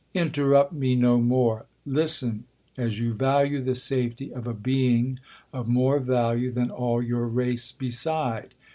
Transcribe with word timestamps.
—'Interrupt 0.15 0.73
me 0.73 0.95
no 0.95 1.19
more,—listen, 1.21 2.45
as 2.75 2.97
you 2.99 3.13
value 3.13 3.61
the 3.61 3.75
safety 3.75 4.33
of 4.33 4.47
a 4.47 4.53
being 4.55 5.19
of 5.53 5.67
more 5.67 5.99
value 5.99 6.49
than 6.49 6.71
all 6.71 7.03
your 7.03 7.27
race 7.27 7.71
beside. 7.71 8.55